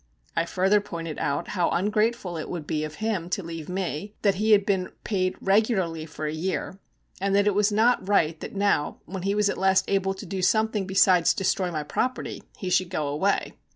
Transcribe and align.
I 0.35 0.45
further 0.47 0.81
pointed 0.81 1.19
out 1.19 1.49
how 1.49 1.69
ungrateful 1.69 2.35
it 2.35 2.49
would 2.49 2.65
be 2.65 2.83
of 2.83 2.95
him 2.95 3.29
to 3.29 3.43
leave 3.43 3.69
me; 3.69 4.15
that 4.23 4.33
he 4.41 4.51
had 4.53 4.65
been 4.65 4.89
paid 5.03 5.35
regularly 5.39 6.07
for 6.07 6.25
a 6.25 6.33
year, 6.33 6.79
and 7.19 7.35
that 7.35 7.45
it 7.45 7.53
was 7.53 7.71
not 7.71 8.09
right 8.09 8.39
that 8.39 8.55
now, 8.55 8.97
when 9.05 9.21
he 9.21 9.35
was 9.35 9.47
at 9.47 9.59
last 9.59 9.85
able 9.87 10.15
to 10.15 10.25
do 10.25 10.41
something 10.41 10.87
besides 10.87 11.35
destroy 11.35 11.69
my 11.69 11.83
property, 11.83 12.41
he 12.57 12.71
should 12.71 12.89
go 12.89 13.07
away. 13.09 13.53